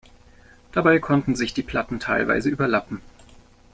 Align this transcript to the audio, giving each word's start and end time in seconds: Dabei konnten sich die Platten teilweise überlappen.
Dabei 0.71 0.97
konnten 0.97 1.35
sich 1.35 1.53
die 1.53 1.61
Platten 1.61 1.99
teilweise 1.99 2.49
überlappen. 2.49 3.01